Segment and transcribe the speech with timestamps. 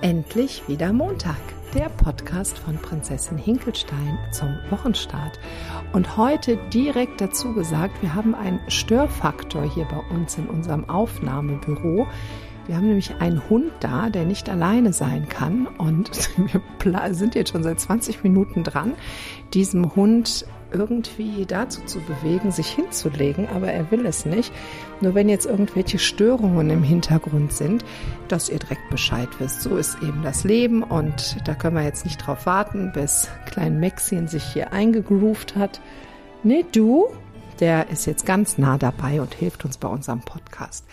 [0.00, 1.40] Endlich wieder Montag,
[1.74, 5.40] der Podcast von Prinzessin Hinkelstein zum Wochenstart.
[5.92, 12.06] Und heute direkt dazu gesagt, wir haben einen Störfaktor hier bei uns in unserem Aufnahmebüro.
[12.68, 15.66] Wir haben nämlich einen Hund da, der nicht alleine sein kann.
[15.66, 18.94] Und wir sind jetzt schon seit 20 Minuten dran,
[19.52, 24.52] diesem Hund irgendwie dazu zu bewegen, sich hinzulegen, aber er will es nicht.
[25.00, 27.84] Nur wenn jetzt irgendwelche Störungen im Hintergrund sind,
[28.28, 29.62] dass ihr direkt Bescheid wisst.
[29.62, 33.80] So ist eben das Leben und da können wir jetzt nicht drauf warten, bis Klein
[33.80, 35.80] Maxien sich hier eingegroovt hat.
[36.42, 37.08] Nee, du,
[37.60, 40.84] der ist jetzt ganz nah dabei und hilft uns bei unserem Podcast.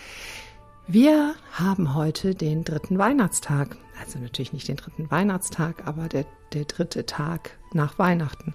[0.87, 3.75] Wir haben heute den dritten Weihnachtstag.
[3.99, 8.53] Also natürlich nicht den dritten Weihnachtstag, aber der, der dritte Tag nach Weihnachten.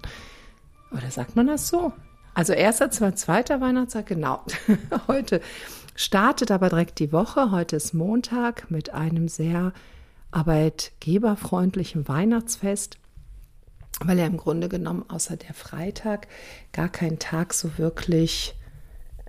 [0.91, 1.93] Oder sagt man das so?
[2.33, 4.43] Also erster, zweiter Weihnachtstag, genau.
[5.07, 5.41] Heute
[5.95, 7.51] startet aber direkt die Woche.
[7.51, 9.73] Heute ist Montag mit einem sehr
[10.31, 12.97] arbeitgeberfreundlichen Weihnachtsfest,
[14.03, 16.27] weil ja im Grunde genommen außer der Freitag
[16.71, 18.55] gar kein Tag so wirklich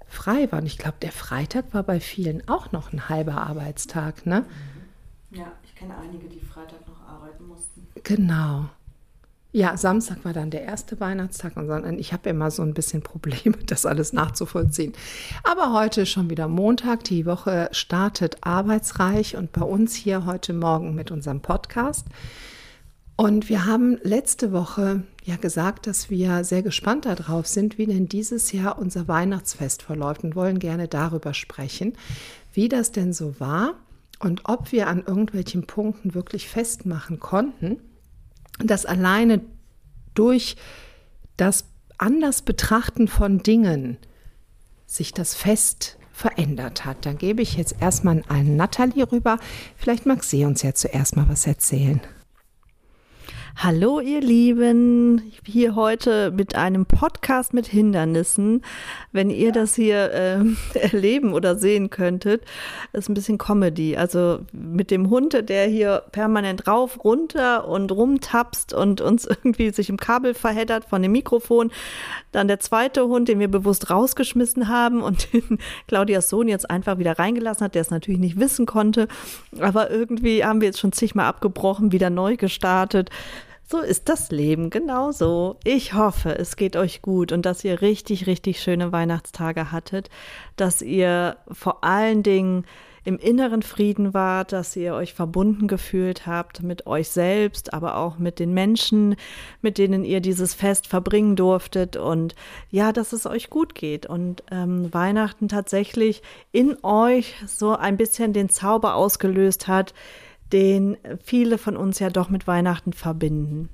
[0.06, 0.60] frei war.
[0.60, 4.44] Und ich glaube, der Freitag war bei vielen auch noch ein halber Arbeitstag, ne?
[5.30, 7.88] Ja, ich kenne einige, die Freitag noch arbeiten mussten.
[8.04, 8.68] Genau.
[9.54, 13.58] Ja, Samstag war dann der erste Weihnachtstag und ich habe immer so ein bisschen Probleme,
[13.66, 14.94] das alles nachzuvollziehen.
[15.44, 20.54] Aber heute ist schon wieder Montag, die Woche startet arbeitsreich und bei uns hier heute
[20.54, 22.06] Morgen mit unserem Podcast.
[23.16, 28.08] Und wir haben letzte Woche ja gesagt, dass wir sehr gespannt darauf sind, wie denn
[28.08, 31.92] dieses Jahr unser Weihnachtsfest verläuft und wollen gerne darüber sprechen,
[32.54, 33.74] wie das denn so war
[34.18, 37.76] und ob wir an irgendwelchen Punkten wirklich festmachen konnten
[38.58, 39.40] dass alleine
[40.14, 40.56] durch
[41.36, 41.64] das
[41.98, 43.96] anders Betrachten von Dingen
[44.86, 47.06] sich das Fest verändert hat.
[47.06, 49.38] Dann gebe ich jetzt erstmal an Nathalie rüber.
[49.76, 52.00] Vielleicht mag sie uns ja zuerst mal was erzählen.
[53.56, 58.64] Hallo ihr Lieben, hier heute mit einem Podcast mit Hindernissen.
[59.12, 60.40] Wenn ihr das hier äh,
[60.78, 62.44] erleben oder sehen könntet,
[62.92, 63.96] ist ein bisschen Comedy.
[63.96, 69.90] Also mit dem Hund, der hier permanent rauf, runter und rumtapst und uns irgendwie sich
[69.90, 71.70] im Kabel verheddert von dem Mikrofon.
[72.32, 76.98] Dann der zweite Hund, den wir bewusst rausgeschmissen haben und den Claudias Sohn jetzt einfach
[76.98, 79.06] wieder reingelassen hat, der es natürlich nicht wissen konnte.
[79.60, 83.10] Aber irgendwie haben wir jetzt schon zigmal abgebrochen, wieder neu gestartet.
[83.72, 85.56] So ist das Leben, genau so.
[85.64, 90.10] Ich hoffe, es geht euch gut und dass ihr richtig, richtig schöne Weihnachtstage hattet,
[90.56, 92.66] dass ihr vor allen Dingen
[93.04, 98.18] im inneren Frieden wart, dass ihr euch verbunden gefühlt habt mit euch selbst, aber auch
[98.18, 99.16] mit den Menschen,
[99.62, 102.34] mit denen ihr dieses Fest verbringen durftet und
[102.70, 106.20] ja, dass es euch gut geht und ähm, Weihnachten tatsächlich
[106.52, 109.94] in euch so ein bisschen den Zauber ausgelöst hat,
[110.52, 113.70] den viele von uns ja doch mit Weihnachten verbinden.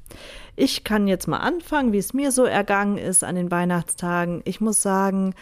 [0.57, 4.43] Ich kann jetzt mal anfangen, wie es mir so ergangen ist an den Weihnachtstagen.
[4.45, 5.35] Ich muss sagen,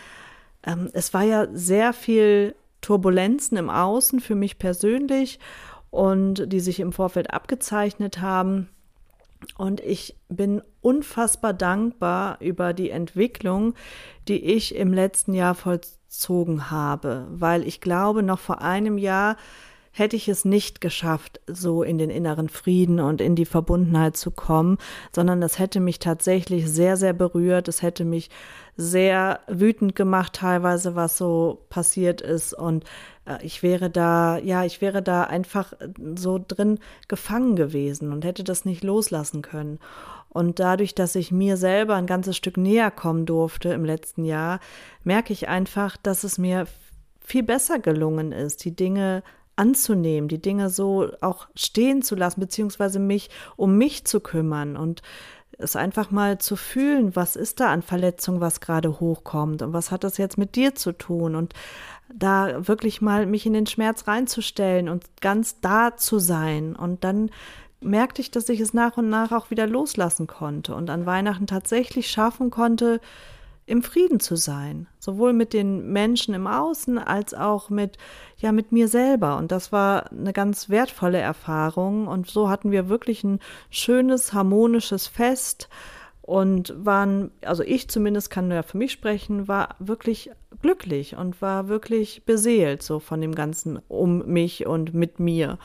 [0.64, 5.38] ähm, es war ja sehr viel Turbulenzen im Außen für mich persönlich
[5.90, 8.68] und die sich im Vorfeld abgezeichnet haben.
[9.58, 13.74] Und ich bin unfassbar dankbar über die Entwicklung,
[14.28, 19.36] die ich im letzten Jahr vollzogen habe, weil ich glaube, noch vor einem Jahr
[19.98, 24.30] hätte ich es nicht geschafft, so in den inneren Frieden und in die Verbundenheit zu
[24.30, 24.76] kommen,
[25.10, 27.66] sondern das hätte mich tatsächlich sehr, sehr berührt.
[27.66, 28.28] Es hätte mich
[28.76, 32.52] sehr wütend gemacht, teilweise, was so passiert ist.
[32.52, 32.84] Und
[33.24, 35.72] äh, ich wäre da, ja, ich wäre da einfach
[36.14, 39.78] so drin gefangen gewesen und hätte das nicht loslassen können.
[40.28, 44.60] Und dadurch, dass ich mir selber ein ganzes Stück näher kommen durfte im letzten Jahr,
[45.04, 46.66] merke ich einfach, dass es mir
[47.24, 49.22] viel besser gelungen ist, die Dinge
[49.56, 55.02] anzunehmen, die Dinge so auch stehen zu lassen, beziehungsweise mich um mich zu kümmern und
[55.58, 59.90] es einfach mal zu fühlen, was ist da an Verletzung, was gerade hochkommt und was
[59.90, 61.34] hat das jetzt mit dir zu tun?
[61.34, 61.54] Und
[62.12, 66.76] da wirklich mal mich in den Schmerz reinzustellen und ganz da zu sein.
[66.76, 67.30] Und dann
[67.80, 71.46] merkte ich, dass ich es nach und nach auch wieder loslassen konnte und an Weihnachten
[71.46, 73.00] tatsächlich schaffen konnte,
[73.66, 77.98] im Frieden zu sein, sowohl mit den Menschen im Außen als auch mit
[78.38, 82.88] ja mit mir selber und das war eine ganz wertvolle Erfahrung und so hatten wir
[82.88, 85.68] wirklich ein schönes harmonisches Fest
[86.22, 90.30] und waren also ich zumindest kann nur für mich sprechen, war wirklich
[90.62, 95.58] glücklich und war wirklich beseelt so von dem ganzen um mich und mit mir.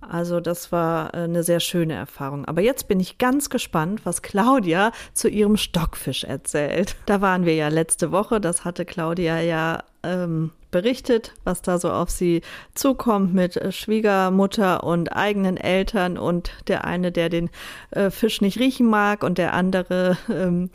[0.00, 2.44] Also das war äh, eine sehr schöne Erfahrung.
[2.46, 6.96] Aber jetzt bin ich ganz gespannt, was Claudia zu ihrem Stockfisch erzählt.
[7.06, 11.90] Da waren wir ja letzte Woche, das hatte Claudia ja ähm, berichtet, was da so
[11.90, 12.42] auf sie
[12.74, 17.50] zukommt mit äh, Schwiegermutter und eigenen Eltern und der eine, der den
[17.90, 20.70] äh, Fisch nicht riechen mag und der andere, ähm,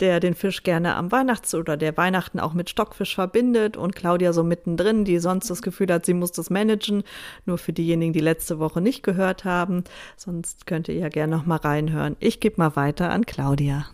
[0.00, 4.32] der den Fisch gerne am Weihnachts- oder der Weihnachten auch mit Stockfisch verbindet und Claudia
[4.32, 7.02] so mittendrin, die sonst das Gefühl hat, sie muss das managen.
[7.44, 9.84] Nur für diejenigen, die letzte Woche nicht gehört haben.
[10.16, 12.16] Sonst könnt ihr ja gerne noch mal reinhören.
[12.20, 13.86] Ich gebe mal weiter an Claudia.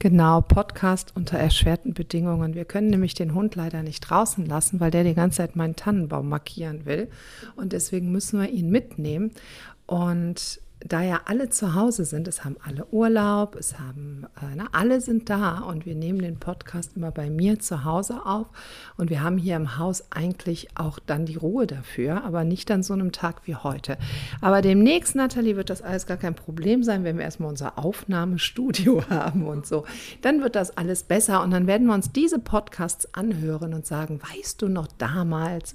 [0.00, 2.54] Genau, Podcast unter erschwerten Bedingungen.
[2.54, 5.74] Wir können nämlich den Hund leider nicht draußen lassen, weil der die ganze Zeit meinen
[5.74, 7.08] Tannenbaum markieren will.
[7.56, 9.32] Und deswegen müssen wir ihn mitnehmen.
[9.86, 14.68] Und da ja alle zu Hause sind, es haben alle Urlaub, es haben, äh, na,
[14.72, 18.46] alle sind da und wir nehmen den Podcast immer bei mir zu Hause auf
[18.96, 22.84] und wir haben hier im Haus eigentlich auch dann die Ruhe dafür, aber nicht an
[22.84, 23.98] so einem Tag wie heute.
[24.40, 29.02] Aber demnächst, Nathalie, wird das alles gar kein Problem sein, wenn wir erstmal unser Aufnahmestudio
[29.10, 29.84] haben und so.
[30.22, 34.20] Dann wird das alles besser und dann werden wir uns diese Podcasts anhören und sagen,
[34.22, 35.74] weißt du noch damals,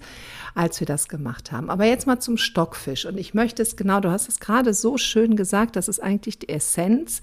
[0.55, 1.69] als wir das gemacht haben.
[1.69, 4.92] Aber jetzt mal zum Stockfisch und ich möchte es genau, du hast es gerade so
[4.97, 7.21] schön gesagt, das ist eigentlich die Essenz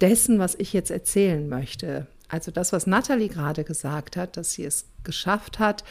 [0.00, 2.06] dessen, was ich jetzt erzählen möchte.
[2.28, 5.84] Also das, was Natalie gerade gesagt hat, dass sie es geschafft hat,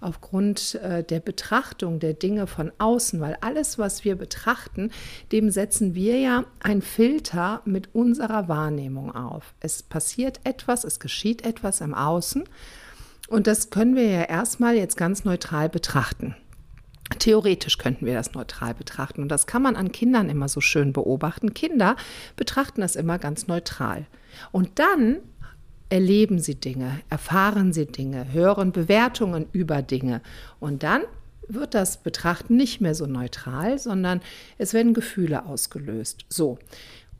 [0.00, 4.90] aufgrund äh, der Betrachtung der Dinge von außen, weil alles, was wir betrachten,
[5.32, 9.54] dem setzen wir ja ein Filter mit unserer Wahrnehmung auf.
[9.60, 12.44] Es passiert etwas, es geschieht etwas im Außen
[13.28, 16.36] und das können wir ja erstmal jetzt ganz neutral betrachten.
[17.18, 20.92] Theoretisch könnten wir das neutral betrachten und das kann man an Kindern immer so schön
[20.92, 21.54] beobachten.
[21.54, 21.96] Kinder
[22.36, 24.06] betrachten das immer ganz neutral.
[24.52, 25.18] Und dann
[25.90, 30.20] erleben sie Dinge, erfahren sie Dinge, hören Bewertungen über Dinge
[30.60, 31.02] und dann
[31.48, 34.20] wird das Betrachten nicht mehr so neutral, sondern
[34.58, 36.26] es werden Gefühle ausgelöst.
[36.28, 36.58] So.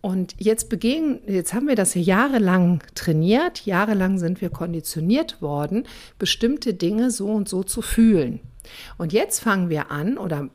[0.01, 5.87] Und jetzt begehen, jetzt haben wir das jahrelang trainiert, jahrelang sind wir konditioniert worden,
[6.19, 8.41] bestimmte Dinge so und so zu fühlen.
[8.97, 10.49] Und jetzt fangen wir an oder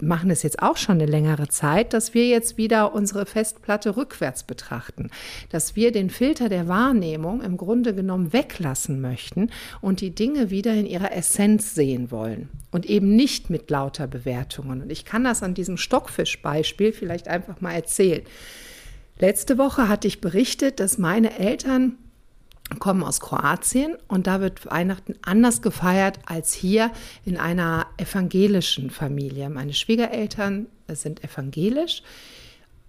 [0.00, 4.42] machen es jetzt auch schon eine längere Zeit, dass wir jetzt wieder unsere Festplatte rückwärts
[4.42, 5.10] betrachten,
[5.50, 9.50] dass wir den Filter der Wahrnehmung im Grunde genommen weglassen möchten
[9.80, 14.82] und die Dinge wieder in ihrer Essenz sehen wollen und eben nicht mit lauter Bewertungen.
[14.82, 18.22] Und ich kann das an diesem Stockfischbeispiel vielleicht einfach mal erzählen.
[19.20, 21.96] Letzte Woche hatte ich berichtet, dass meine Eltern
[22.78, 26.90] kommen aus Kroatien und da wird Weihnachten anders gefeiert als hier
[27.24, 29.48] in einer evangelischen Familie.
[29.48, 32.02] Meine Schwiegereltern sind evangelisch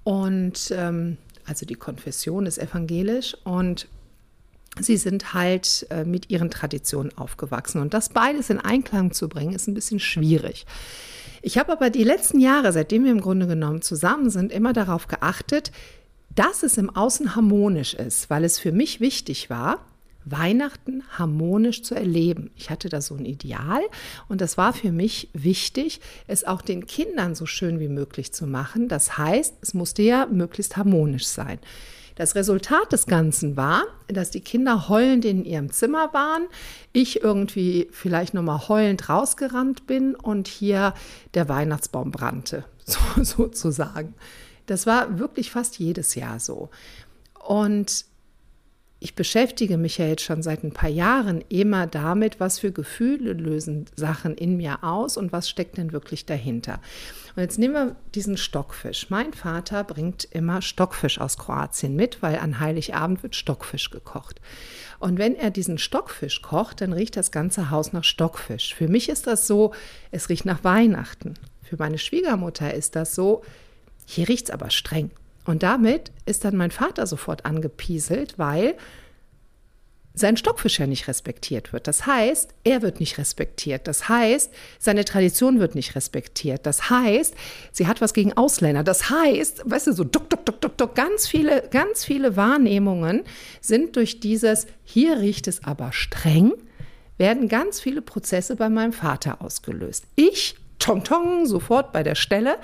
[0.04, 3.88] und ähm, also die Konfession ist evangelisch und
[4.80, 9.54] sie sind halt äh, mit ihren Traditionen aufgewachsen und das beides in Einklang zu bringen
[9.54, 10.66] ist ein bisschen schwierig.
[11.42, 15.08] Ich habe aber die letzten Jahre, seitdem wir im Grunde genommen zusammen sind, immer darauf
[15.08, 15.72] geachtet,
[16.36, 19.86] dass es im Außen harmonisch ist, weil es für mich wichtig war,
[20.26, 22.52] Weihnachten harmonisch zu erleben.
[22.56, 23.82] Ich hatte da so ein Ideal
[24.28, 28.46] und das war für mich wichtig, es auch den Kindern so schön wie möglich zu
[28.46, 28.88] machen.
[28.90, 31.60] Das heißt, es musste ja möglichst harmonisch sein.
[32.16, 36.48] Das Resultat des Ganzen war, dass die Kinder heulend in ihrem Zimmer waren,
[36.92, 40.94] ich irgendwie vielleicht nochmal heulend rausgerannt bin und hier
[41.34, 44.16] der Weihnachtsbaum brannte, so, sozusagen.
[44.70, 46.70] Das war wirklich fast jedes Jahr so.
[47.48, 48.06] Und
[49.02, 53.32] ich beschäftige mich ja jetzt schon seit ein paar Jahren immer damit, was für Gefühle
[53.32, 56.82] lösen Sachen in mir aus und was steckt denn wirklich dahinter.
[57.36, 59.10] Und jetzt nehmen wir diesen Stockfisch.
[59.10, 64.42] Mein Vater bringt immer Stockfisch aus Kroatien mit, weil an Heiligabend wird Stockfisch gekocht.
[65.00, 68.76] Und wenn er diesen Stockfisch kocht, dann riecht das ganze Haus nach Stockfisch.
[68.76, 69.74] Für mich ist das so,
[70.12, 71.36] es riecht nach Weihnachten.
[71.64, 73.44] Für meine Schwiegermutter ist das so,
[74.10, 75.12] hier riecht es aber streng.
[75.46, 78.76] Und damit ist dann mein Vater sofort angepieselt, weil
[80.16, 81.86] sein Stockfisch ja nicht respektiert wird.
[81.86, 83.86] Das heißt, er wird nicht respektiert.
[83.86, 86.66] Das heißt, seine Tradition wird nicht respektiert.
[86.66, 87.36] Das heißt,
[87.72, 88.84] sie hat was gegen Ausländer.
[88.84, 93.22] Das heißt, weißt du, so duck, duck, duck, duck, duck, ganz viele, ganz viele Wahrnehmungen
[93.62, 96.54] sind durch dieses, hier riecht es aber streng,
[97.20, 100.06] werden ganz viele Prozesse bei meinem Vater ausgelöst.
[100.16, 102.58] Ich, tong, tong, sofort bei der Stelle,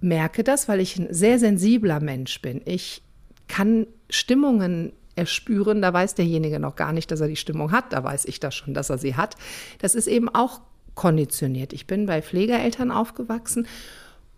[0.00, 2.62] merke das, weil ich ein sehr sensibler Mensch bin.
[2.64, 3.02] Ich
[3.48, 8.04] kann Stimmungen erspüren, da weiß derjenige noch gar nicht, dass er die Stimmung hat, da
[8.04, 9.34] weiß ich das schon, dass er sie hat.
[9.80, 10.60] Das ist eben auch
[10.94, 11.72] konditioniert.
[11.72, 13.66] Ich bin bei Pflegeeltern aufgewachsen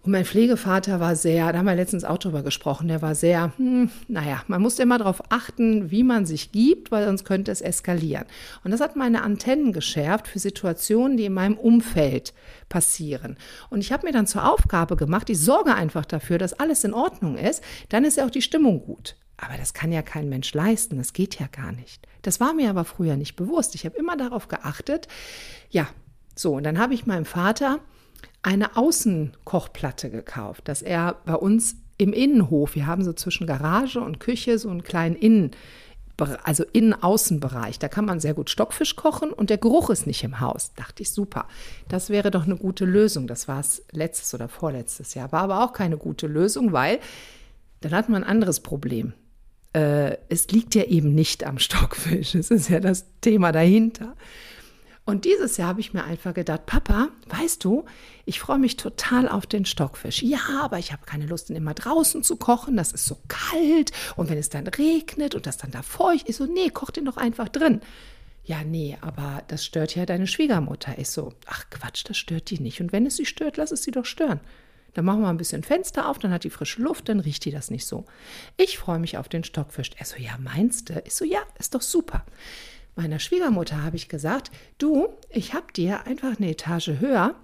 [0.02, 3.52] und mein Pflegevater war sehr, da haben wir letztens auch drüber gesprochen, der war sehr,
[3.58, 7.60] hm, naja, man muss immer darauf achten, wie man sich gibt, weil sonst könnte es
[7.60, 8.24] eskalieren.
[8.64, 12.32] Und das hat meine Antennen geschärft für Situationen, die in meinem Umfeld
[12.70, 13.36] passieren.
[13.68, 16.94] Und ich habe mir dann zur Aufgabe gemacht, ich sorge einfach dafür, dass alles in
[16.94, 19.16] Ordnung ist, dann ist ja auch die Stimmung gut.
[19.36, 22.06] Aber das kann ja kein Mensch leisten, das geht ja gar nicht.
[22.22, 23.74] Das war mir aber früher nicht bewusst.
[23.74, 25.08] Ich habe immer darauf geachtet.
[25.68, 25.88] Ja,
[26.34, 27.80] so, und dann habe ich meinem Vater
[28.42, 34.20] eine Außenkochplatte gekauft, dass er bei uns im Innenhof, wir haben so zwischen Garage und
[34.20, 35.50] Küche so einen kleinen Innen,
[36.44, 37.78] also Innen-Außenbereich.
[37.78, 40.72] Da kann man sehr gut Stockfisch kochen und der Geruch ist nicht im Haus.
[40.74, 41.46] Dachte ich, super.
[41.88, 43.26] Das wäre doch eine gute Lösung.
[43.26, 45.32] Das war es letztes oder vorletztes Jahr.
[45.32, 47.00] War aber auch keine gute Lösung, weil
[47.80, 49.12] dann hat man ein anderes Problem.
[49.72, 52.34] Äh, es liegt ja eben nicht am Stockfisch.
[52.34, 54.16] Es ist ja das Thema dahinter.
[55.10, 57.84] Und dieses Jahr habe ich mir einfach gedacht, Papa, weißt du,
[58.26, 60.22] ich freue mich total auf den Stockfisch.
[60.22, 62.76] Ja, aber ich habe keine Lust, ihn immer draußen zu kochen.
[62.76, 63.90] Das ist so kalt.
[64.14, 67.06] Und wenn es dann regnet und das dann da feucht ist, so, nee, koch den
[67.06, 67.80] doch einfach drin.
[68.44, 70.96] Ja, nee, aber das stört ja deine Schwiegermutter.
[70.96, 72.80] Ich so, ach Quatsch, das stört die nicht.
[72.80, 74.38] Und wenn es sie stört, lass es sie doch stören.
[74.94, 77.50] Dann machen wir ein bisschen Fenster auf, dann hat die frische Luft, dann riecht die
[77.50, 78.04] das nicht so.
[78.56, 79.90] Ich freue mich auf den Stockfisch.
[79.96, 81.02] Er so, ja, meinst du?
[81.04, 82.24] Ich so, ja, ist doch super
[83.00, 87.34] meiner Schwiegermutter habe ich gesagt, du, ich habe dir einfach eine Etage höher,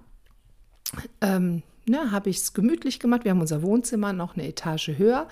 [1.19, 3.23] ähm, ne, habe ich es gemütlich gemacht.
[3.23, 5.27] Wir haben unser Wohnzimmer noch eine Etage höher.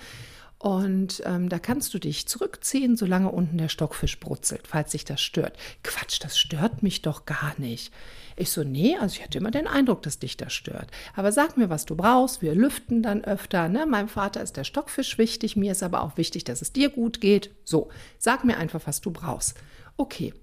[0.58, 5.22] Und ähm, da kannst du dich zurückziehen, solange unten der Stockfisch brutzelt, falls sich das
[5.22, 5.58] stört.
[5.84, 7.94] Quatsch, das stört mich doch gar nicht.
[8.36, 10.90] Ich so, nee, also ich hatte immer den Eindruck, dass dich das stört.
[11.16, 12.42] Aber sag mir, was du brauchst.
[12.42, 13.70] Wir lüften dann öfter.
[13.70, 13.86] Ne?
[13.86, 17.22] Meinem Vater ist der Stockfisch wichtig, mir ist aber auch wichtig, dass es dir gut
[17.22, 17.52] geht.
[17.64, 19.56] So, sag mir einfach, was du brauchst.
[19.98, 20.34] Okay.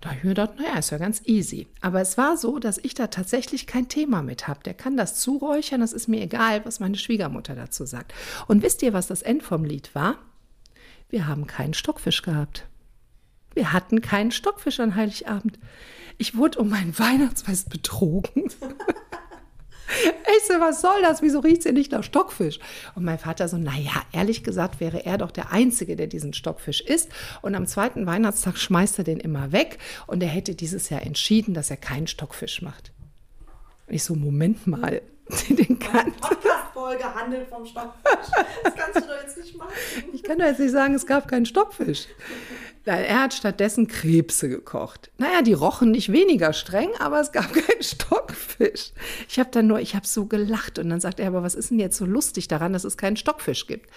[0.00, 1.66] Da habe ich mir gedacht, naja, ist ja ganz easy.
[1.80, 4.60] Aber es war so, dass ich da tatsächlich kein Thema mit habe.
[4.62, 8.12] Der kann das zuräuchern, das ist mir egal, was meine Schwiegermutter dazu sagt.
[8.46, 10.18] Und wisst ihr, was das End vom Lied war?
[11.08, 12.66] Wir haben keinen Stockfisch gehabt.
[13.54, 15.58] Wir hatten keinen Stockfisch an Heiligabend.
[16.18, 18.50] Ich wurde um mein Weihnachtsfest betrogen.
[20.38, 21.22] Ich so, was soll das?
[21.22, 22.58] Wieso riecht es hier nicht nach Stockfisch?
[22.94, 26.80] Und mein Vater so, naja, ehrlich gesagt wäre er doch der Einzige, der diesen Stockfisch
[26.80, 27.10] isst.
[27.42, 29.78] Und am zweiten Weihnachtstag schmeißt er den immer weg.
[30.06, 32.92] Und er hätte dieses Jahr entschieden, dass er keinen Stockfisch macht.
[33.86, 35.00] Und ich so, Moment mal,
[35.48, 36.12] den kann.
[36.20, 38.30] Podcast-Folge handelt vom Stockfisch.
[38.62, 39.72] Das kannst du doch jetzt nicht machen.
[40.12, 42.06] Ich kann doch jetzt nicht sagen, es gab keinen Stockfisch.
[42.86, 45.10] Er hat stattdessen Krebse gekocht.
[45.18, 48.92] Naja, die rochen nicht weniger streng, aber es gab keinen Stockfisch.
[49.28, 51.70] Ich habe dann nur, ich habe so gelacht und dann sagt er, aber was ist
[51.70, 53.90] denn jetzt so lustig daran, dass es keinen Stockfisch gibt?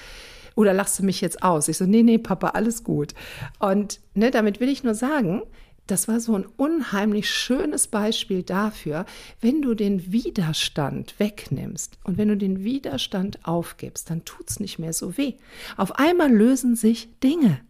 [0.55, 1.67] Oder lachst du mich jetzt aus?
[1.67, 3.13] Ich so, nee, nee, Papa, alles gut.
[3.60, 5.43] Und ne, damit will ich nur sagen,
[5.86, 9.05] das war so ein unheimlich schönes Beispiel dafür,
[9.41, 14.79] wenn du den Widerstand wegnimmst und wenn du den Widerstand aufgibst, dann tut es nicht
[14.79, 15.34] mehr so weh.
[15.77, 17.62] Auf einmal lösen sich Dinge.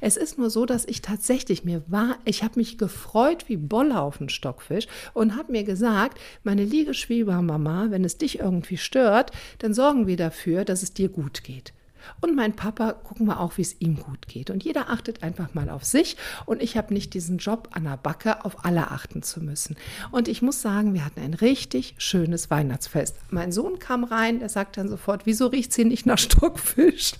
[0.00, 4.00] Es ist nur so, dass ich tatsächlich mir war, ich habe mich gefreut wie Bolle
[4.00, 9.32] auf den Stockfisch und habe mir gesagt, meine liebe Schwiegermama, wenn es dich irgendwie stört,
[9.58, 11.72] dann sorgen wir dafür, dass es dir gut geht.
[12.20, 14.50] Und mein Papa gucken wir auch, wie es ihm gut geht.
[14.50, 16.16] Und jeder achtet einfach mal auf sich.
[16.46, 19.76] Und ich habe nicht diesen Job an der Backe, auf alle achten zu müssen.
[20.10, 23.16] Und ich muss sagen, wir hatten ein richtig schönes Weihnachtsfest.
[23.30, 27.12] Mein Sohn kam rein, der sagt dann sofort, wieso riecht es hier nicht nach Stockfisch?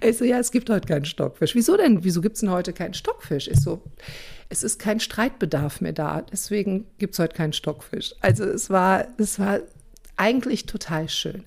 [0.00, 1.54] Ich so, ja, es gibt heute keinen Stockfisch.
[1.54, 2.02] Wieso denn?
[2.04, 3.48] Wieso gibt es denn heute keinen Stockfisch?
[3.48, 3.82] Ich so,
[4.48, 6.22] es ist kein Streitbedarf mehr da.
[6.22, 8.14] Deswegen gibt es heute keinen Stockfisch.
[8.20, 9.60] Also es war, es war
[10.16, 11.44] eigentlich total schön.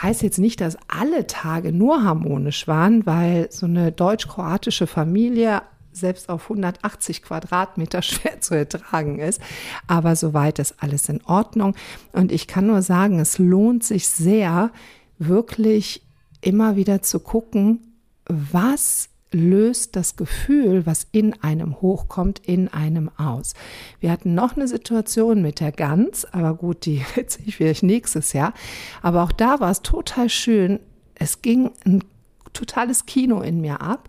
[0.00, 6.28] Heißt jetzt nicht, dass alle Tage nur harmonisch waren, weil so eine deutsch-kroatische Familie selbst
[6.28, 9.40] auf 180 Quadratmeter schwer zu ertragen ist.
[9.86, 11.74] Aber soweit ist alles in Ordnung.
[12.12, 14.70] Und ich kann nur sagen, es lohnt sich sehr,
[15.18, 16.07] wirklich
[16.40, 17.94] immer wieder zu gucken,
[18.26, 23.52] was löst das Gefühl, was in einem hochkommt, in einem aus.
[24.00, 28.32] Wir hatten noch eine Situation mit der Gans, aber gut, die erzähle ich vielleicht nächstes
[28.32, 28.54] Jahr.
[29.02, 30.80] Aber auch da war es total schön.
[31.14, 32.04] Es ging ein
[32.52, 34.08] totales Kino in mir ab,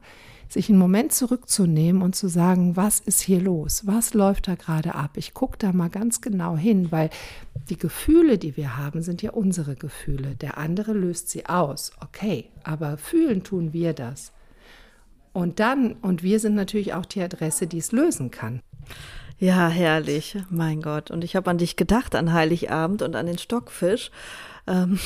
[0.50, 3.86] sich einen Moment zurückzunehmen und zu sagen, was ist hier los?
[3.86, 5.12] Was läuft da gerade ab?
[5.16, 7.12] Ich gucke da mal ganz genau hin, weil
[7.70, 10.36] die Gefühle, die wir haben, sind ja unsere Gefühle.
[10.36, 11.92] Der andere löst sie aus.
[12.02, 14.32] Okay, aber fühlen tun wir das.
[15.34, 18.62] Und dann, und wir sind natürlich auch die Adresse, die es lösen kann.
[19.38, 21.12] Ja, herrlich, mein Gott.
[21.12, 24.10] Und ich habe an dich gedacht, an Heiligabend und an den Stockfisch.
[24.68, 25.00] Ähm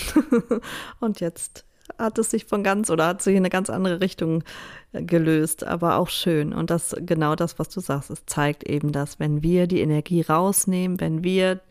[1.02, 1.66] und jetzt
[1.98, 4.44] hat es sich von ganz oder hat sich in eine ganz andere Richtung
[4.92, 6.54] äh, gelöst, aber auch schön.
[6.54, 10.22] Und das genau das, was du sagst, es zeigt eben das, wenn wir die Energie
[10.22, 11.62] rausnehmen, wenn wir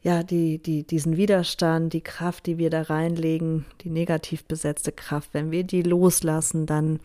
[0.00, 5.30] ja, die, die, diesen Widerstand, die Kraft, die wir da reinlegen, die negativ besetzte Kraft,
[5.32, 7.00] wenn wir die loslassen, dann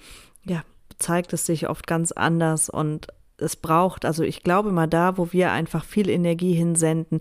[0.46, 0.62] ja,
[1.00, 5.34] zeigt es sich oft ganz anders und es braucht, also ich glaube mal da, wo
[5.34, 7.20] wir einfach viel Energie hinsenden,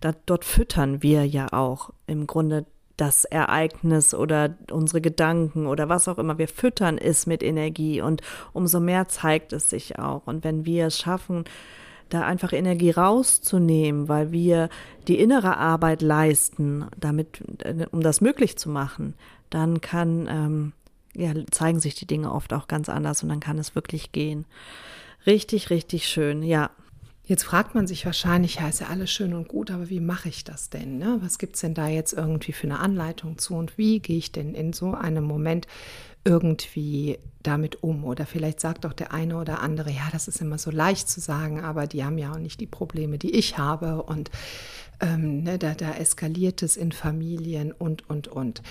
[0.00, 6.06] da, dort füttern wir ja auch im Grunde das Ereignis oder unsere Gedanken oder was
[6.06, 8.22] auch immer wir füttern ist mit Energie und
[8.52, 10.26] umso mehr zeigt es sich auch.
[10.26, 11.44] Und wenn wir es schaffen,
[12.08, 14.68] da einfach Energie rauszunehmen, weil wir
[15.08, 19.14] die innere Arbeit leisten, damit, äh, um das möglich zu machen,
[19.50, 20.72] dann kann, ähm,
[21.14, 24.44] ja, zeigen sich die Dinge oft auch ganz anders und dann kann es wirklich gehen.
[25.26, 26.70] Richtig, richtig schön, ja.
[27.26, 30.28] Jetzt fragt man sich wahrscheinlich, ja, ist ja alles schön und gut, aber wie mache
[30.28, 30.98] ich das denn?
[30.98, 31.18] Ne?
[31.22, 34.30] Was gibt es denn da jetzt irgendwie für eine Anleitung zu und wie gehe ich
[34.30, 35.66] denn in so einem Moment
[36.24, 38.04] irgendwie damit um?
[38.04, 41.20] Oder vielleicht sagt auch der eine oder andere, ja, das ist immer so leicht zu
[41.20, 44.30] sagen, aber die haben ja auch nicht die Probleme, die ich habe und
[45.00, 48.62] ähm, ne, da, da eskaliert es in Familien und, und, und.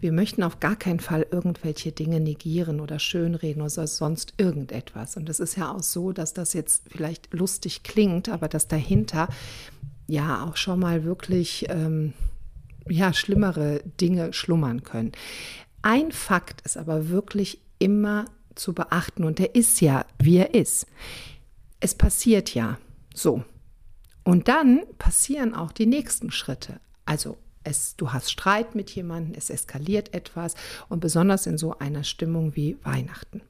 [0.00, 5.16] Wir möchten auf gar keinen Fall irgendwelche Dinge negieren oder schönreden oder sonst irgendetwas.
[5.16, 9.28] Und es ist ja auch so, dass das jetzt vielleicht lustig klingt, aber dass dahinter
[10.06, 12.12] ja auch schon mal wirklich ähm,
[12.88, 15.12] ja, schlimmere Dinge schlummern können.
[15.82, 20.86] Ein Fakt ist aber wirklich immer zu beachten und der ist ja, wie er ist.
[21.80, 22.78] Es passiert ja
[23.14, 23.44] so.
[24.24, 26.80] Und dann passieren auch die nächsten Schritte.
[27.04, 30.54] Also es, du hast Streit mit jemandem, es eskaliert etwas
[30.88, 33.42] und besonders in so einer Stimmung wie Weihnachten.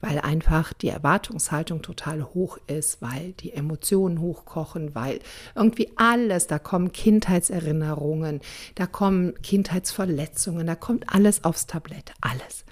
[0.00, 5.18] Weil einfach die Erwartungshaltung total hoch ist, weil die Emotionen hochkochen, weil
[5.56, 8.40] irgendwie alles, da kommen Kindheitserinnerungen,
[8.76, 12.64] da kommen Kindheitsverletzungen, da kommt alles aufs Tablett, alles.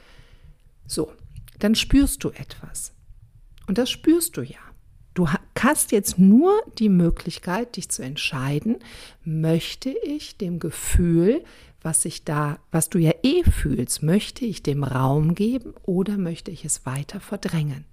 [0.87, 1.13] So,
[1.59, 2.93] dann spürst du etwas.
[3.67, 4.59] Und das spürst du ja.
[5.17, 8.77] Du hast jetzt nur die Möglichkeit, dich zu entscheiden,
[9.25, 11.43] möchte ich dem Gefühl,
[11.81, 16.51] was ich da, was du ja eh fühlst, möchte ich dem Raum geben oder möchte
[16.51, 17.87] ich es weiter verdrängen?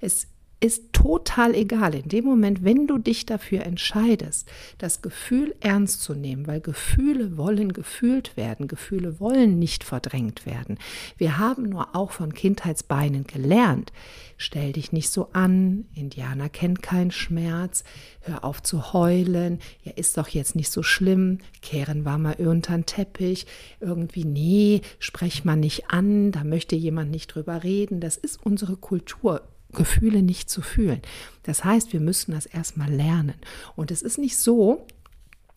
[0.00, 0.28] Es
[0.62, 1.92] ist total egal.
[1.96, 7.36] In dem Moment, wenn du dich dafür entscheidest, das Gefühl ernst zu nehmen, weil Gefühle
[7.36, 10.78] wollen gefühlt werden, Gefühle wollen nicht verdrängt werden.
[11.16, 13.92] Wir haben nur auch von Kindheitsbeinen gelernt,
[14.36, 17.82] stell dich nicht so an, Indianer kennt keinen Schmerz,
[18.20, 22.74] hör auf zu heulen, ja ist doch jetzt nicht so schlimm, kehren wir mal unter
[22.74, 23.46] den Teppich,
[23.80, 28.76] irgendwie nee, sprech mal nicht an, da möchte jemand nicht drüber reden, das ist unsere
[28.76, 31.02] Kultur Gefühle nicht zu fühlen.
[31.42, 33.34] Das heißt, wir müssen das erstmal lernen.
[33.76, 34.86] Und es ist nicht so,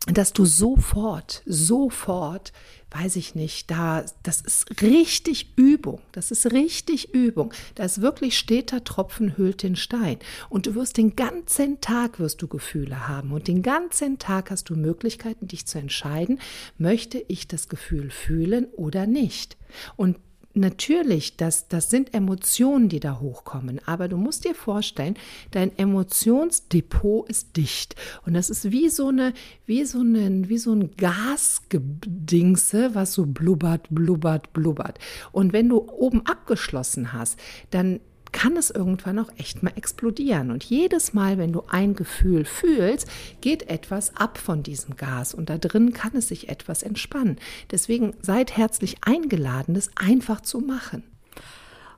[0.07, 2.53] dass du sofort, sofort,
[2.91, 5.99] weiß ich nicht, da, das ist richtig Übung.
[6.11, 7.53] Das ist richtig Übung.
[7.73, 10.19] Da ist wirklich steter Tropfen hüllt den Stein.
[10.49, 13.31] Und du wirst den ganzen Tag wirst du Gefühle haben.
[13.31, 16.39] Und den ganzen Tag hast du Möglichkeiten, dich zu entscheiden,
[16.77, 19.57] möchte ich das Gefühl fühlen oder nicht.
[19.95, 20.17] Und
[20.55, 25.15] natürlich, das, das sind Emotionen, die da hochkommen, aber du musst dir vorstellen,
[25.51, 29.33] dein Emotionsdepot ist dicht und das ist wie so eine,
[29.65, 34.99] wie so ein, wie so ein Gasgedingse, was so blubbert, blubbert, blubbert.
[35.31, 37.39] Und wenn du oben abgeschlossen hast,
[37.71, 37.99] dann
[38.35, 40.51] kann es irgendwann auch echt mal explodieren.
[40.51, 43.07] Und jedes Mal, wenn du ein Gefühl fühlst,
[43.39, 47.37] geht etwas ab von diesem Gas und da drin kann es sich etwas entspannen.
[47.71, 51.03] Deswegen seid herzlich eingeladen, das einfach zu machen.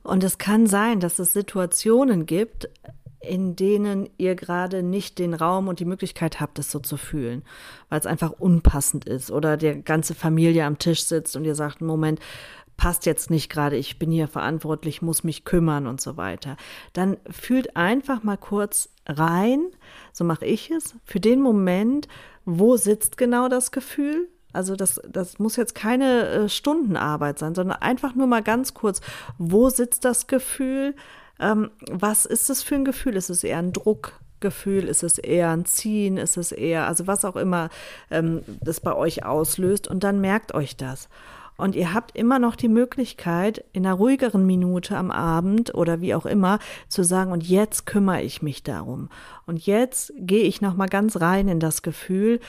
[0.03, 2.69] Und es kann sein, dass es Situationen gibt,
[3.19, 7.41] in denen ihr gerade nicht den Raum und die Möglichkeit habt, es so zu fühlen,
[7.89, 11.81] weil es einfach unpassend ist oder die ganze Familie am Tisch sitzt und ihr sagt,
[11.81, 12.19] Moment,
[12.77, 16.55] passt jetzt nicht gerade, ich bin hier verantwortlich, muss mich kümmern und so weiter.
[16.93, 19.65] Dann fühlt einfach mal kurz rein,
[20.13, 22.07] so mache ich es, für den Moment,
[22.45, 24.29] wo sitzt genau das Gefühl?
[24.53, 29.01] Also das, das muss jetzt keine äh, Stundenarbeit sein, sondern einfach nur mal ganz kurz,
[29.37, 30.95] wo sitzt das Gefühl?
[31.39, 33.15] Ähm, was ist es für ein Gefühl?
[33.15, 34.87] Ist es eher ein Druckgefühl?
[34.87, 36.17] Ist es eher ein Ziehen?
[36.17, 37.69] Ist es eher, also was auch immer
[38.09, 39.87] ähm, das bei euch auslöst?
[39.87, 41.09] Und dann merkt euch das.
[41.57, 46.13] Und ihr habt immer noch die Möglichkeit, in einer ruhigeren Minute am Abend oder wie
[46.13, 49.09] auch immer zu sagen, und jetzt kümmere ich mich darum.
[49.45, 52.39] Und jetzt gehe ich nochmal ganz rein in das Gefühl,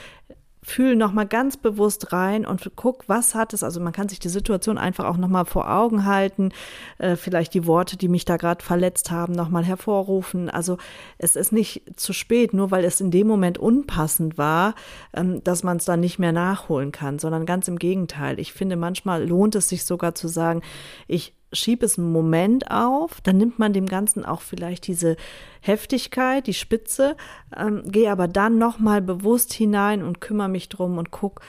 [0.62, 3.62] fühl noch mal ganz bewusst rein und guck, was hat es.
[3.62, 6.50] Also man kann sich die Situation einfach auch noch mal vor Augen halten,
[6.98, 10.50] äh, vielleicht die Worte, die mich da gerade verletzt haben, noch mal hervorrufen.
[10.50, 10.78] Also
[11.18, 14.74] es ist nicht zu spät, nur weil es in dem Moment unpassend war,
[15.14, 18.38] ähm, dass man es dann nicht mehr nachholen kann, sondern ganz im Gegenteil.
[18.40, 20.62] Ich finde, manchmal lohnt es sich sogar zu sagen,
[21.06, 25.16] ich schieb es einen Moment auf, dann nimmt man dem Ganzen auch vielleicht diese
[25.60, 27.16] Heftigkeit, die Spitze,
[27.56, 31.40] ähm, gehe aber dann nochmal bewusst hinein und kümmere mich drum und guck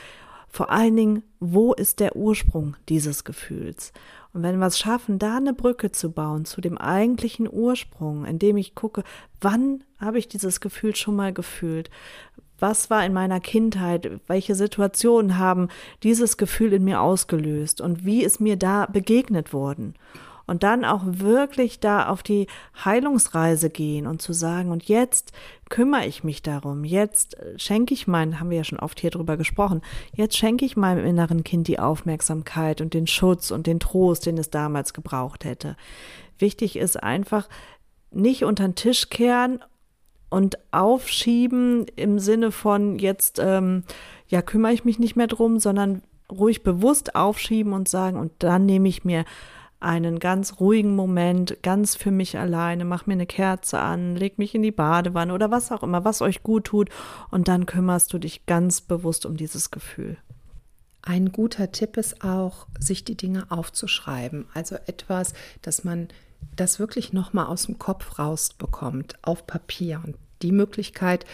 [0.52, 3.94] vor allen Dingen, wo ist der Ursprung dieses Gefühls?
[4.34, 8.58] Und wenn wir es schaffen, da eine Brücke zu bauen zu dem eigentlichen Ursprung, indem
[8.58, 9.04] ich gucke,
[9.42, 11.90] wann habe ich dieses Gefühl schon mal gefühlt?
[12.60, 15.70] Was war in meiner Kindheit, welche Situationen haben
[16.04, 19.96] dieses Gefühl in mir ausgelöst und wie ist mir da begegnet worden.
[20.50, 22.48] Und dann auch wirklich da auf die
[22.84, 25.32] Heilungsreise gehen und zu sagen, und jetzt
[25.70, 29.38] kümmere ich mich darum, jetzt schenke ich mein, haben wir ja schon oft hier drüber
[29.38, 29.82] gesprochen,
[30.16, 34.40] jetzt schenke ich meinem inneren Kind die Aufmerksamkeit und den Schutz und den Trost, den
[34.40, 35.78] es damals gebraucht hätte.
[36.40, 37.48] Wichtig ist einfach,
[38.10, 39.60] nicht unter den Tisch kehren
[40.30, 43.84] und aufschieben im Sinne von jetzt, ähm,
[44.28, 48.66] ja, kümmere ich mich nicht mehr drum, sondern ruhig bewusst aufschieben und sagen, und dann
[48.66, 49.26] nehme ich mir
[49.80, 54.54] einen ganz ruhigen Moment, ganz für mich alleine, mach mir eine Kerze an, leg mich
[54.54, 56.90] in die Badewanne oder was auch immer, was euch gut tut,
[57.32, 60.18] und dann kümmerst du dich ganz bewusst um dieses Gefühl.
[61.02, 64.48] Ein guter Tipp ist auch, sich die Dinge aufzuschreiben.
[64.54, 66.10] Also etwas, das man
[66.56, 70.02] das wirklich nochmal aus dem Kopf rausbekommt, auf Papier.
[70.06, 71.26] Und die Möglichkeit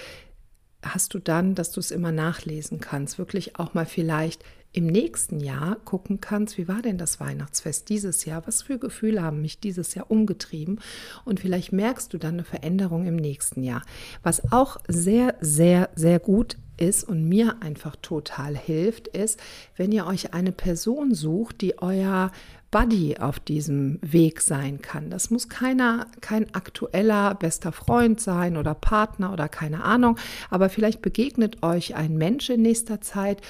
[0.83, 4.43] hast du dann, dass du es immer nachlesen kannst, wirklich auch mal vielleicht
[4.75, 8.45] im nächsten Jahr gucken kannst, wie war denn das Weihnachtsfest dieses Jahr?
[8.45, 10.79] Was für Gefühle haben mich dieses Jahr umgetrieben?
[11.23, 13.83] Und vielleicht merkst du dann eine Veränderung im nächsten Jahr.
[14.21, 19.39] Was auch sehr, sehr, sehr gut ist und mir einfach total hilft, ist,
[19.77, 22.33] wenn ihr euch eine Person sucht, die euer
[22.71, 25.09] Buddy auf diesem Weg sein kann.
[25.09, 30.17] Das muss keiner, kein aktueller bester Freund sein oder Partner oder keine Ahnung,
[30.49, 33.41] aber vielleicht begegnet euch ein Mensch in nächster Zeit,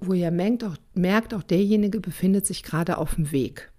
[0.00, 3.72] wo ihr merkt, auch, merkt, auch derjenige befindet sich gerade auf dem Weg.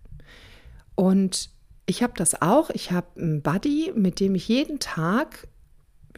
[0.95, 1.49] Und
[1.85, 2.69] ich habe das auch.
[2.69, 5.47] Ich habe einen Buddy, mit dem ich jeden Tag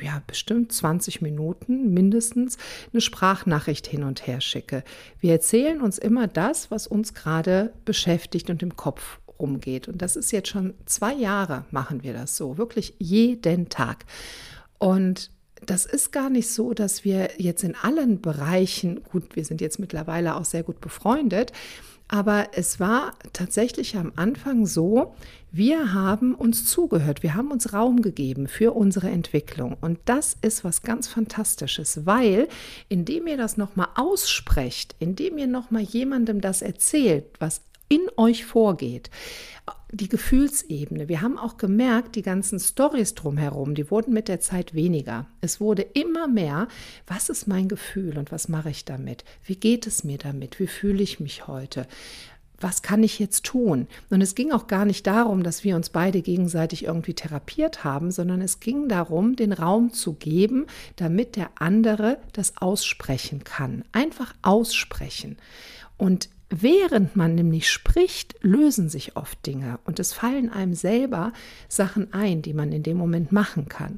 [0.02, 2.58] ja, bestimmt 20 Minuten mindestens
[2.92, 4.84] eine Sprachnachricht hin und her schicke.
[5.20, 9.88] Wir erzählen uns immer das, was uns gerade beschäftigt und im Kopf rumgeht.
[9.88, 14.06] Und das ist jetzt schon zwei Jahre machen wir das so, wirklich jeden Tag.
[14.78, 15.32] Und
[15.66, 19.80] das ist gar nicht so, dass wir jetzt in allen Bereichen, gut, wir sind jetzt
[19.80, 21.52] mittlerweile auch sehr gut befreundet,
[22.08, 25.16] aber es war tatsächlich am Anfang so,
[25.52, 29.78] wir haben uns zugehört, wir haben uns Raum gegeben für unsere Entwicklung.
[29.80, 32.48] Und das ist was ganz Fantastisches, weil
[32.90, 39.10] indem ihr das nochmal aussprecht, indem ihr nochmal jemandem das erzählt, was in euch vorgeht,
[39.98, 41.08] die Gefühlsebene.
[41.08, 45.28] Wir haben auch gemerkt, die ganzen Stories drumherum, die wurden mit der Zeit weniger.
[45.42, 46.68] Es wurde immer mehr,
[47.08, 49.24] was ist mein Gefühl und was mache ich damit?
[49.46, 50.60] Wie geht es mir damit?
[50.60, 51.88] Wie fühle ich mich heute?
[52.58, 53.88] was kann ich jetzt tun?
[54.10, 58.12] Und es ging auch gar nicht darum, dass wir uns beide gegenseitig irgendwie therapiert haben,
[58.12, 63.84] sondern es ging darum, den Raum zu geben, damit der andere das aussprechen kann.
[63.92, 65.38] Einfach aussprechen.
[65.98, 71.34] Und Während man nämlich spricht, lösen sich oft Dinge und es fallen einem selber
[71.68, 73.98] Sachen ein, die man in dem Moment machen kann.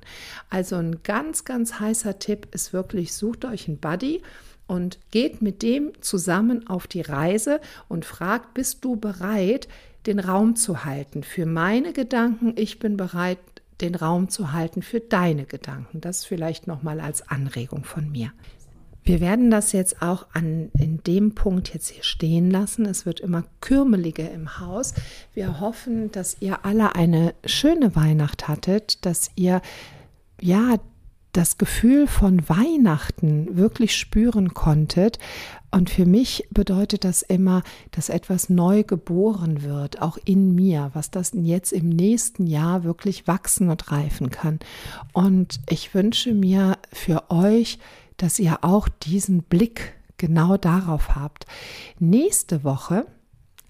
[0.50, 4.22] Also ein ganz, ganz heißer Tipp ist wirklich, sucht euch einen Buddy
[4.66, 9.68] und geht mit dem zusammen auf die Reise und fragt, bist du bereit,
[10.06, 12.54] den Raum zu halten für meine Gedanken?
[12.56, 13.40] Ich bin bereit,
[13.82, 16.00] den Raum zu halten für deine Gedanken.
[16.02, 18.32] Das vielleicht nochmal als Anregung von mir.
[19.08, 22.86] Wir werden das jetzt auch an, in dem Punkt jetzt hier stehen lassen.
[22.86, 24.94] Es wird immer kürmeliger im Haus.
[25.34, 29.62] Wir hoffen, dass ihr alle eine schöne Weihnacht hattet, dass ihr
[30.42, 30.76] ja
[31.32, 35.20] das Gefühl von Weihnachten wirklich spüren konntet.
[35.72, 41.12] Und für mich bedeutet das immer, dass etwas neu geboren wird, auch in mir, was
[41.12, 44.60] das jetzt im nächsten Jahr wirklich wachsen und reifen kann.
[45.14, 47.80] Und ich wünsche mir für euch,
[48.18, 51.46] dass ihr auch diesen Blick genau darauf habt.
[52.00, 53.06] Nächste Woche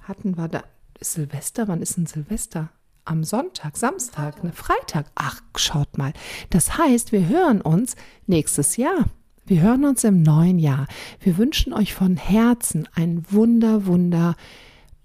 [0.01, 0.63] hatten wir da
[0.99, 2.69] Silvester, wann ist denn Silvester?
[3.05, 5.05] Am Sonntag, Samstag, ne Freitag.
[5.15, 6.11] Ach, schaut mal.
[6.49, 9.05] Das heißt, wir hören uns nächstes Jahr.
[9.45, 10.87] Wir hören uns im neuen Jahr.
[11.21, 14.35] Wir wünschen euch von Herzen ein wunder, wunder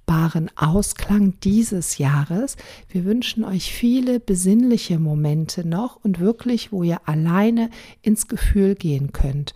[0.06, 2.56] wunderbaren Ausklang dieses Jahres.
[2.88, 7.70] Wir wünschen euch viele besinnliche Momente noch und wirklich, wo ihr alleine
[8.02, 9.54] ins Gefühl gehen könnt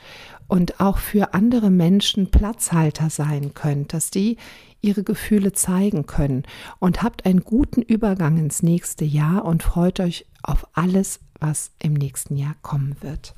[0.49, 4.37] und auch für andere Menschen Platzhalter sein könnt, dass die
[4.81, 6.45] ihre Gefühle zeigen können
[6.79, 11.95] und habt einen guten Übergang ins nächste Jahr und freut euch auf alles, was im
[11.95, 13.35] nächsten Jahr kommen wird.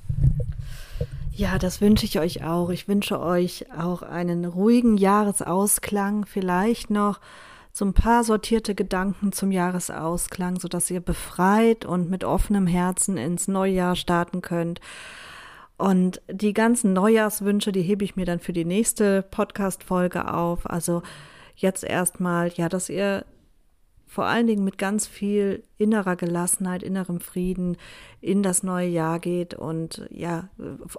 [1.39, 2.69] Ja, das wünsche ich euch auch.
[2.69, 7.21] Ich wünsche euch auch einen ruhigen Jahresausklang, vielleicht noch
[7.73, 13.47] so ein paar sortierte Gedanken zum Jahresausklang, sodass ihr befreit und mit offenem Herzen ins
[13.47, 14.81] Neujahr starten könnt.
[15.77, 20.69] Und die ganzen Neujahrswünsche, die hebe ich mir dann für die nächste Podcast-Folge auf.
[20.69, 21.05] Also
[21.55, 23.25] jetzt erstmal, ja, dass ihr
[24.09, 27.77] vor allen Dingen mit ganz viel innerer Gelassenheit, innerem Frieden
[28.21, 30.49] in das neue Jahr geht und ja,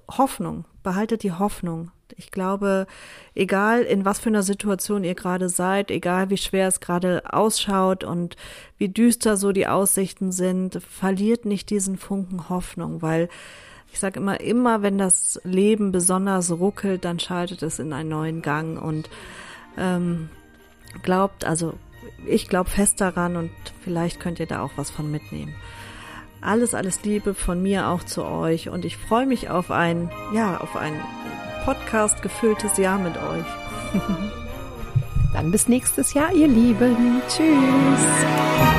[0.07, 1.91] Hoffnung, behaltet die Hoffnung.
[2.15, 2.85] Ich glaube,
[3.33, 8.03] egal in was für einer Situation ihr gerade seid, egal wie schwer es gerade ausschaut
[8.03, 8.35] und
[8.77, 13.27] wie düster so die Aussichten sind, verliert nicht diesen Funken Hoffnung, weil
[13.91, 18.43] ich sage immer, immer wenn das Leben besonders ruckelt, dann schaltet es in einen neuen
[18.43, 19.09] Gang und
[19.77, 20.29] ähm,
[21.01, 21.73] glaubt, also
[22.25, 23.51] ich glaube fest daran und
[23.83, 25.55] vielleicht könnt ihr da auch was von mitnehmen.
[26.41, 30.57] Alles, alles Liebe von mir auch zu euch und ich freue mich auf ein, ja,
[30.57, 30.93] auf ein
[31.65, 33.45] Podcast gefülltes Jahr mit euch.
[35.33, 37.21] Dann bis nächstes Jahr, ihr Lieben.
[37.27, 38.78] Tschüss.